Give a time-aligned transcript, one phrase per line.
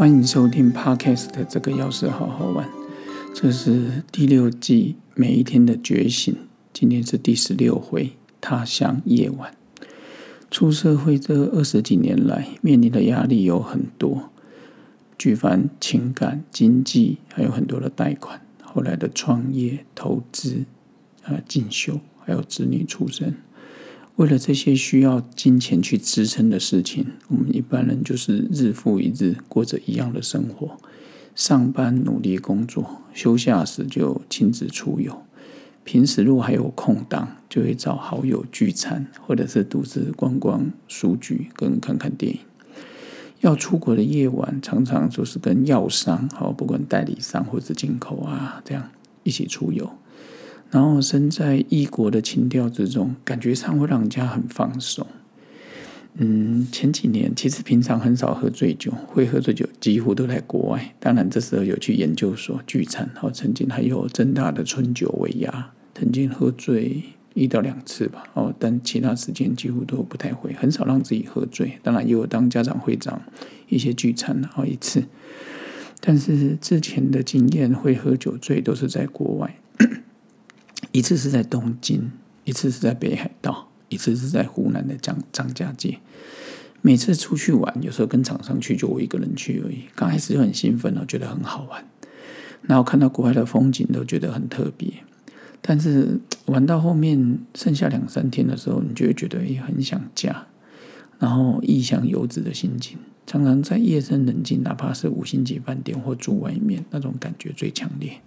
[0.00, 2.66] 欢迎收听 Podcast 的这个钥匙好好玩，
[3.34, 6.34] 这是第六季每一天的觉醒。
[6.72, 9.54] 今天是第十六回，他乡夜晚。
[10.50, 14.30] 出社会这二十几年来，面临的压力有很多，
[15.18, 18.40] 举凡情感、经济，还有很多的贷款。
[18.62, 20.64] 后来的创业、投资、
[21.24, 23.34] 啊进修，还有子女出生。
[24.20, 30.76] 为了这些需要金钱去支撑的事情，我们一般人就是日复一日过着一样的生活：
[31.34, 35.22] 上班努力工作，休假时就亲自出游。
[35.84, 42.40] 平时如果还有空档，就会找好友聚餐，或者是独自逛逛书局，跟看看电影。
[43.40, 48.90] 要出国的夜晚，常常就是跟药商，好不管代理商或者进口啊，这样
[49.22, 49.90] 一起出游。
[50.70, 55.06] 然后身在异国的情调之中，感觉上会让人家很放松。
[56.14, 60.94] 嗯，前几年其实平常很少喝醉酒，会喝醉酒几乎都在国外。
[60.98, 67.02] 当然这时候有去研究所聚餐，哦，曾经还有正大的春酒为压，曾经喝醉
[67.34, 68.24] 一到两次吧。
[68.34, 71.78] 哦，但其他时间几乎都不太会，很少让自己喝醉。
[71.82, 73.22] 当然也有当家长会长
[73.68, 75.04] 一些聚餐好一次，
[76.00, 79.56] 但是之前的经验会喝酒醉都是在国外。
[80.92, 82.10] 一次是在东京，
[82.44, 85.98] 一次是在北海道，一次是在湖南的张张家界。
[86.82, 89.84] 每次出去玩，有时候跟厂商去，就我一个人去而已。
[89.94, 91.84] 刚开始就很兴奋了，觉得很好玩，
[92.62, 94.90] 然后看到国外的风景都觉得很特别。
[95.60, 100.46] 但是玩到后面剩下两三天的时候，你就会觉得也很想家，
[101.18, 108.22] 然后异乡游子的心情，常常在夜深人静，哪怕是五星级饭店或住外面，那种感觉最强烈。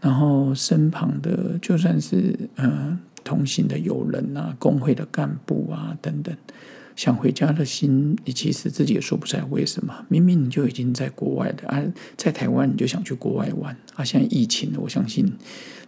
[0.00, 6.34] 然后身旁的就算是嗯同行的友人啊、工会的干部啊等等，
[6.96, 10.06] 想回家的心，你其实自己也说不出来为什么。
[10.08, 11.82] 明明你就已经在国外的啊，
[12.16, 14.02] 在台湾你就想去国外玩啊。
[14.02, 15.30] 现在疫情，我相信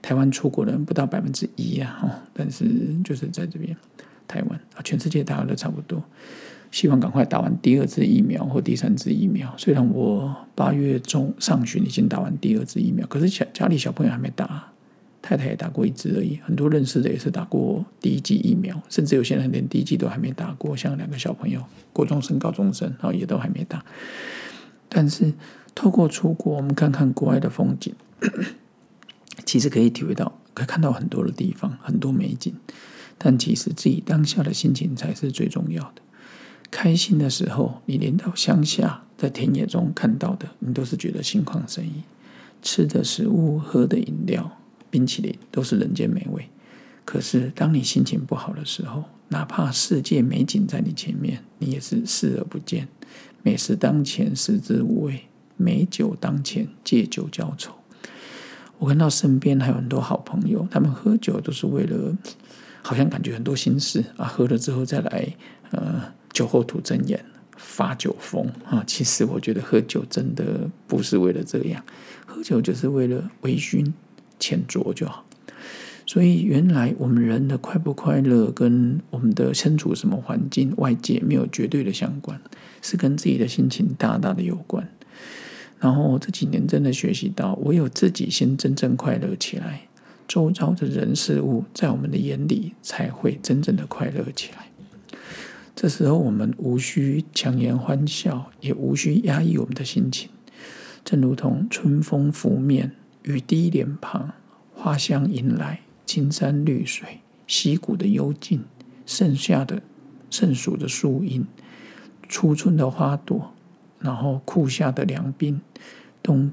[0.03, 2.67] 台湾出国的人不到百分之一啊，哦，但是
[3.03, 3.75] 就是在这边
[4.29, 6.03] 台湾啊，全世界大家都差不多。
[6.73, 9.55] 希望赶快打完第二支疫苗或第三支疫苗。
[9.57, 14.73] 虽然我八月中上旬已经打完第二支疫苗，可是小家里小朋友还没打，
[15.21, 16.41] 太太也打过一支而已。
[16.43, 20.75] 很多认识的也是打过第一剂疫苗，甚至有些人连第一剂都还没打过。
[20.75, 21.63] 像两个小朋友，
[21.93, 23.85] 国中生、高中生，然后也都还没打。
[24.89, 25.35] 但是
[25.75, 27.95] 透过出国，我们看看国外的风景，
[29.45, 32.55] 其实可以体会到，可以看到很多的地方，很多美景。
[33.19, 36.03] 但其实自己当下的心情才是最重要的。
[36.73, 42.03] 开心的时候，你连到乡下，在田野中看到的，你都是觉得心旷神怡。
[42.63, 46.49] 吃的食物、喝的饮料、冰淇淋，都是人间美味。
[47.05, 52.89] 可是，当你心情不好的时候，哪怕世界美景在你前面，你也是视而不见。
[53.43, 55.13] 美食当前，食之无味；
[55.57, 57.75] 美酒当前，借酒浇愁。
[58.79, 62.17] 我看到身边还有很多好朋友，他们喝酒都是为了，
[62.81, 65.37] 好像感觉很多心事啊，喝了之后再来，
[65.71, 66.15] 呃。
[66.33, 67.25] 酒后吐真言，
[67.57, 68.83] 发酒疯啊！
[68.87, 71.85] 其实我觉得喝酒真的不是为了这样，
[72.27, 73.93] 喝酒就是为了微醺、
[74.41, 75.25] 浅酌就好。
[76.05, 82.41] 所以原来我们人的快不快乐，跟我们的身处什么环境、外界没有绝对的相关，
[82.83, 84.89] 是跟自己的心情大大的有关。
[85.79, 89.83] 然后这几年真的学习到，唯有自己先真正快乐起来，
[90.27, 94.72] 周遭的人事物在我们的眼里才会真正的快乐起来。
[95.75, 100.29] 这时候，我们无需强颜欢笑，也无需压抑我们的心情。
[101.05, 104.33] 正如同春风拂面，雨滴脸庞，
[104.75, 108.65] 花香迎来，青山绿水，溪谷的幽静，
[109.07, 109.83] 盛夏的
[110.31, 111.45] 盛暑的树荫，
[112.29, 113.53] 初春的花朵，
[113.99, 115.61] 然后酷夏的凉冰，
[116.23, 116.53] 冬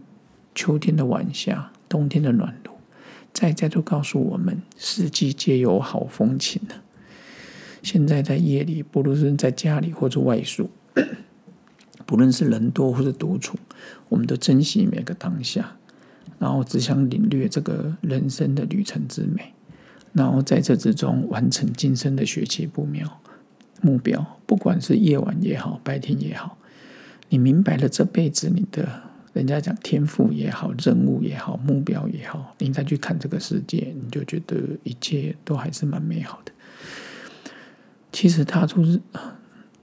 [0.55, 2.71] 秋天的晚霞，冬天的暖炉，
[3.33, 6.75] 再再都告诉我们，四季皆有好风情呢。
[7.81, 10.69] 现在在夜里，不论是在家里或者外宿，
[12.05, 13.57] 不论是人多或者独处，
[14.09, 15.77] 我们都珍惜每个当下，
[16.39, 19.53] 然后只想领略这个人生的旅程之美，
[20.13, 23.21] 然后在这之中完成今生的学习不妙
[23.81, 24.39] 目标。
[24.45, 26.57] 不管是夜晚也好，白天也好，
[27.29, 29.03] 你明白了这辈子你的，
[29.33, 36.51] 人家讲天赋也好，任务也好，目标也好，你再去看这个世界，你就觉得一切都还是蛮美好的。
[38.11, 38.83] 其实踏出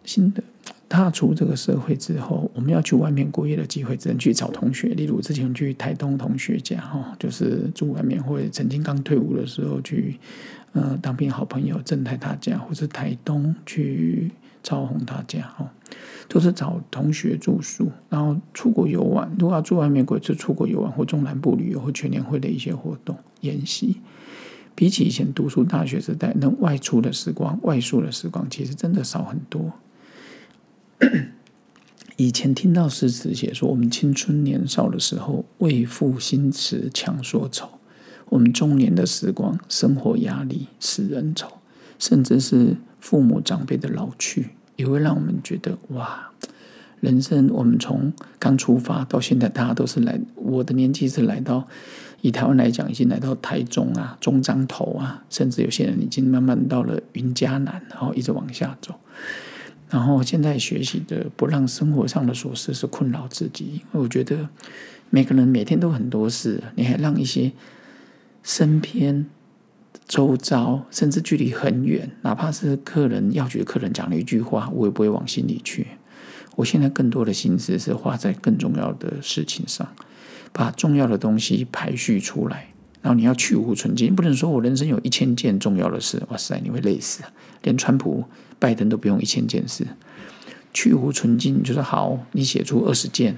[0.04, 0.42] 新的
[0.88, 4.88] 踏出这个社会之后，我们要去外面过夜的机会，只能去找同学。
[4.90, 10.18] 例如之前去台东同学家，哈，就是住外面，或者曾经刚退伍的时候去，
[10.72, 14.30] 呃，当兵好朋友正太他家，或是台东去
[14.62, 15.68] 赵红他家哦，
[16.28, 19.28] 都是找同学住宿，然后出国游玩。
[19.38, 23.96] 如果要住外面，过就出国游玩或中南部旅游或全年会的一些活动演习。
[24.76, 29.72] 比起以前读书大学时代，能外出的时光、外宿的时光，其实真的少很多。
[32.16, 37.66] 以前听到诗词写说，我们青春年少的时候，为赋新词强说愁；
[38.28, 41.48] 我们中年的时光，生活压力使人愁，
[41.98, 46.30] 甚至是父母长辈的老去，也会让我们觉得哇，
[47.06, 51.68] 人生我们从刚出发到现在，大家都是来，我的年纪是来到，
[52.20, 58.92] 以台湾来讲，已经来到台中啊、中彰头啊，甚至有些人已经慢慢到了云嘉南，然后一直往下走。
[59.88, 64.48] 然后现在学习的不让生活上的琐事是困扰自己，因为我觉得
[65.08, 67.52] 每个人每天都很多事，你还让一些
[68.42, 69.26] 身边、
[70.08, 75.86] 周遭甚至距离很远，哪怕是客人要觉得客人讲了一句话，我也不会往心里去。
[76.54, 79.86] 我现在更多的心思是花在更重要的事情上，
[80.52, 82.68] 把重要的东西排序出来。
[83.02, 87.22] 然后你要去无存菁，不能说我人生有一千件重要的事，哇塞，你会累死。
[87.62, 88.24] 连川普、
[88.58, 89.86] 拜登都不用一千件事，
[90.72, 93.36] 去无存菁就是好，你写出二十件，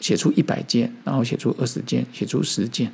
[0.00, 2.90] 写出一百件，然后写出二十件，写出十件，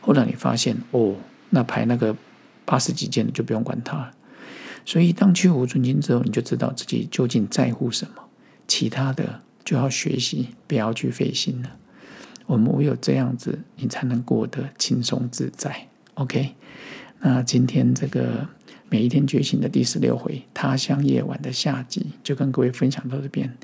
[0.00, 1.16] 后来你发现哦，
[1.50, 2.16] 那排那个
[2.64, 4.12] 八十几件的就不用管它了。
[4.86, 8.22] 所以当去无存菁之后，你就知道自己究竟在乎什么，
[8.68, 11.76] 其他的就要学习，不要去费心了。
[12.46, 15.88] 我们唯有这样子，你才能过得轻松自在。
[16.14, 16.54] OK，
[17.20, 18.46] 那今天这个
[18.88, 23.54] 每一天觉醒的第十六回《他乡夜晚》的下集，就跟各位分享到这边，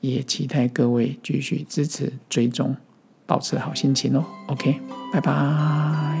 [0.00, 2.76] 也期待各位继续支持、追踪、
[3.26, 4.24] 保持好心情哦。
[4.48, 4.78] OK，
[5.12, 6.13] 拜拜。